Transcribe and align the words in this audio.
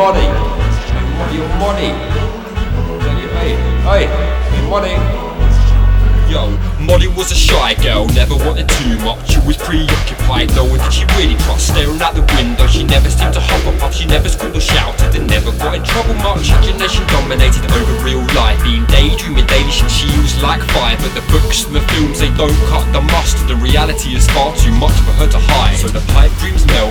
money. 0.00 0.24
Your 1.36 1.48
money. 1.60 1.92
Hey, 3.36 3.52
hey, 3.84 4.04
your. 4.64 4.96
Yo, 6.32 6.56
Molly 6.80 7.08
was 7.08 7.28
a 7.32 7.34
shy 7.34 7.74
girl, 7.84 8.06
never 8.16 8.32
wanted 8.32 8.66
too 8.80 8.96
much. 9.04 9.28
She 9.28 9.40
was 9.44 9.58
preoccupied 9.58 10.48
though, 10.56 10.72
and 10.72 10.80
did 10.80 10.94
she 10.94 11.04
really 11.18 11.36
cross? 11.44 11.68
Staring 11.68 12.00
out 12.00 12.14
the 12.14 12.24
window, 12.32 12.66
she 12.66 12.82
never 12.84 13.10
seemed 13.10 13.34
to 13.34 13.44
hop 13.44 13.82
up, 13.82 13.92
she 13.92 14.06
never 14.06 14.30
screamed 14.30 14.56
or 14.56 14.64
shouted, 14.64 15.20
and 15.20 15.28
never 15.28 15.52
got 15.60 15.76
in 15.76 15.84
trouble 15.84 16.14
much. 16.24 16.48
Imagination 16.48 17.04
dominated 17.12 17.68
over 17.68 17.92
real 18.00 18.24
life, 18.32 18.56
being 18.64 18.86
daydreaming 18.86 19.44
daily, 19.52 19.68
she 19.68 20.08
was 20.24 20.32
like 20.40 20.62
fire. 20.72 20.96
But 20.96 21.12
the 21.12 21.24
books 21.28 21.66
and 21.66 21.76
the 21.76 21.84
films, 21.92 22.20
they 22.24 22.32
don't 22.40 22.56
cut 22.72 22.88
the 22.96 23.02
mustard. 23.04 23.52
The 23.52 23.56
reality 23.60 24.16
is 24.16 24.24
far 24.32 24.56
too 24.56 24.72
much 24.80 24.96
for 25.04 25.12
her 25.20 25.28
to 25.28 25.40
hide. 25.52 25.76
So 25.76 25.88
the 25.92 26.00
pipe 26.16 26.32
dreams 26.40 26.64
melt. 26.72 26.89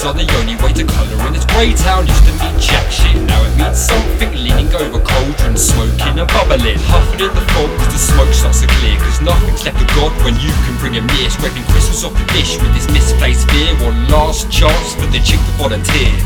Drugs 0.00 0.16
are 0.16 0.24
the 0.24 0.32
only 0.40 0.56
way 0.64 0.72
to 0.72 0.84
colour 0.84 1.26
in 1.28 1.34
this 1.34 1.44
grey 1.44 1.74
town. 1.76 2.06
Used 2.06 2.24
to 2.24 2.32
mean 2.40 2.56
jack 2.56 2.88
shit, 2.90 3.20
now 3.28 3.36
it 3.44 3.52
means 3.60 3.76
something. 3.76 4.32
Leaning 4.32 4.72
over 4.72 4.96
cauldron, 4.96 5.56
smoking 5.60 6.16
and 6.16 6.28
bubbling. 6.32 6.80
Huffing 6.88 7.20
in 7.20 7.28
the 7.36 7.44
fog 7.52 7.68
as 7.84 7.92
the 7.92 8.00
smoke 8.00 8.32
starts 8.32 8.64
to 8.64 8.68
clear. 8.80 8.96
Cause 8.96 9.20
nothing's 9.20 9.60
left 9.64 9.76
of 9.76 9.88
God 9.92 10.12
when 10.24 10.40
you 10.40 10.48
can 10.64 10.72
bring 10.80 10.94
him 10.96 11.04
near. 11.20 11.28
Scraping 11.28 11.64
crystals 11.68 12.04
off 12.04 12.16
the 12.16 12.24
dish 12.32 12.56
with 12.56 12.72
this 12.72 12.88
misplaced 12.88 13.44
fear. 13.52 13.76
One 13.84 14.08
last 14.08 14.48
chance 14.48 14.96
for 14.96 15.04
the 15.12 15.20
chick 15.20 15.36
to 15.36 15.52
volunteer. 15.60 16.16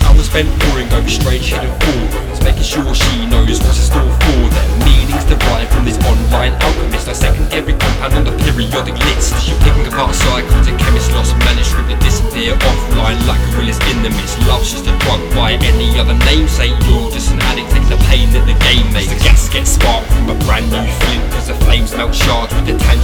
I 0.00 0.16
was 0.16 0.26
spent 0.32 0.48
pouring 0.64 0.88
over 0.96 1.10
strange 1.12 1.52
hidden 1.52 1.76
forums, 1.84 2.31
making 2.42 2.62
sure 2.62 2.94
she 2.94 3.26
knows 3.26 3.58
what's 3.62 3.78
in 3.78 3.86
store 3.90 4.12
for 4.26 4.42
them. 4.50 4.68
Meanings 4.86 5.24
derived 5.26 5.70
from 5.72 5.84
this 5.84 5.98
online 6.06 6.54
alchemist. 6.62 7.08
I 7.08 7.14
second 7.14 7.52
every 7.52 7.74
compound 7.74 8.14
on 8.14 8.24
the 8.24 8.34
periodic 8.42 8.98
list. 9.12 9.34
She 9.42 9.54
picking 9.62 9.86
apart 9.86 10.14
psychotic 10.14 10.78
chemist, 10.78 11.12
lost 11.12 11.36
manuscript 11.46 11.88
that 11.90 12.00
disappear 12.00 12.54
offline 12.56 13.20
like 13.26 13.40
gorillas 13.52 13.78
in 13.90 14.02
the 14.02 14.10
mist. 14.10 14.38
Love's 14.46 14.72
just 14.72 14.86
a 14.86 14.94
drug 15.04 15.22
by 15.34 15.58
any 15.60 15.98
other 15.98 16.14
name. 16.30 16.48
Say 16.48 16.70
you're 16.86 17.10
just 17.10 17.30
an 17.30 17.42
addict, 17.50 17.70
take 17.70 17.86
the 17.90 18.00
pain 18.08 18.30
that 18.34 18.44
the 18.46 18.56
game 18.66 18.86
makes. 18.94 19.12
The 19.12 19.20
gas 19.22 19.48
gets 19.48 19.78
sparked 19.78 20.08
from 20.14 20.30
a 20.30 20.36
brand 20.46 20.70
new 20.70 20.86
flint, 21.02 21.24
cause 21.32 21.46
the 21.48 21.58
flames 21.66 21.94
melt 21.94 22.14
shards 22.14 22.54
with 22.54 22.66
the 22.66 22.76
tangerine 22.78 23.01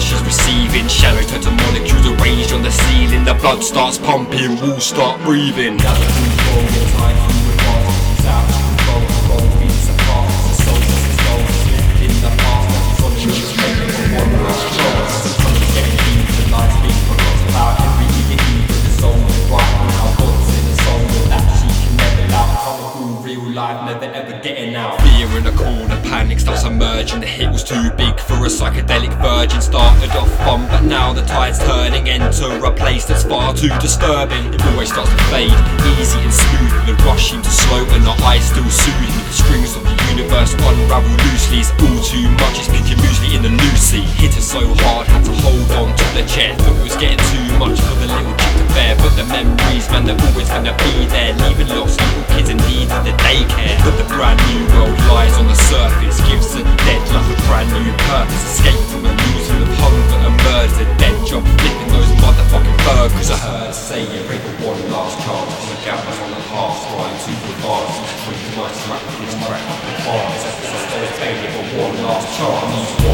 she's 0.00 0.22
receiving. 0.22 0.88
Shadows 0.88 1.26
turn 1.26 1.40
to 1.42 1.50
molecules 1.50 2.06
arranged 2.06 2.52
on 2.52 2.62
the 2.62 2.70
ceiling. 2.70 3.24
The 3.24 3.34
blood 3.34 3.62
starts 3.62 3.98
pumping, 3.98 4.60
walls 4.60 4.86
start 4.86 5.20
breathing. 5.22 5.76
Never 5.76 6.20
ever 24.20 24.36
getting 24.42 24.74
out. 24.74 25.00
Fear 25.00 25.28
in 25.38 25.46
a 25.46 25.54
corner, 25.56 25.96
panic 26.04 26.40
starts 26.40 26.64
emerging. 26.64 27.20
The 27.20 27.26
hit 27.26 27.50
was 27.50 27.64
too 27.64 27.90
big 27.96 28.20
for 28.20 28.36
a 28.44 28.50
psychedelic 28.52 29.12
virgin. 29.20 29.60
Started 29.60 30.10
off 30.12 30.28
fun, 30.44 30.68
but 30.68 30.82
now 30.84 31.12
the 31.12 31.22
tide's 31.22 31.58
turning. 31.58 32.08
Enter 32.08 32.52
a 32.64 32.72
place 32.72 33.04
that's 33.06 33.24
far 33.24 33.54
too 33.54 33.72
disturbing. 33.80 34.52
It 34.52 34.60
always 34.66 34.92
starts 34.92 35.10
to 35.10 35.22
fade, 35.32 35.56
easy 35.96 36.20
and 36.20 36.34
smooth. 36.34 36.72
The 36.86 36.94
rush 37.08 37.30
seems 37.30 37.46
to 37.46 37.52
slow, 37.52 37.84
and 37.96 38.04
the 38.04 38.16
eyes 38.24 38.44
still 38.44 38.68
soothing. 38.68 39.14
The 39.30 39.36
strings 39.42 39.76
of 39.76 39.84
the 39.84 39.96
universe 40.12 40.52
unravel 40.52 41.16
loosely. 41.24 41.64
It's 41.64 41.72
all 41.80 42.00
too 42.04 42.28
much. 42.44 42.60
It's 42.60 42.68
picking 42.68 43.00
muesli 43.00 43.36
in 43.36 43.42
the 43.42 43.52
Lucy. 43.52 44.04
Hit 44.20 44.34
her 44.34 44.44
so 44.44 44.60
hard, 44.84 45.06
had 45.08 45.24
to 45.24 45.32
hold 45.40 45.70
on 45.80 45.96
to 45.96 46.06
the 46.12 46.24
chair. 46.28 46.56
Thought 46.60 46.76
it 46.76 46.84
was 46.84 46.96
getting 46.96 47.22
too 47.32 47.48
much 47.56 47.80
for 47.80 47.96
the 47.96 48.08
little 48.12 48.36
chick 48.36 48.54
to 48.60 48.66
bear, 48.76 48.92
but 49.00 49.12
the 49.16 49.24
memories, 49.32 49.88
man, 49.88 50.04
they're 50.04 50.20
always 50.28 50.48
gonna 50.48 50.76
be 50.76 51.06
there. 51.08 51.19
heard 63.40 63.74
say 63.74 64.02
you 64.04 64.20
break 64.28 64.42
the 64.42 64.52
one 64.68 64.80
last 64.92 65.16
chance. 65.24 65.52
And 65.60 65.70
the 65.72 65.78
gamblers 65.84 66.20
on 66.20 66.30
the 66.30 66.42
half 66.52 66.76
trying 66.92 67.18
to 67.24 67.32
provide 67.44 67.88
When 68.28 68.36
you 68.36 68.50
might 68.56 68.76
smack 68.76 69.02
this 69.16 69.34
crack 69.44 69.64
the 69.64 69.92
bars 70.04 70.42
So 70.68 70.76
there's 70.92 71.12
failure 71.16 71.52
for 71.56 71.64
one 71.80 71.96
last 72.04 72.28
chance. 72.36 73.09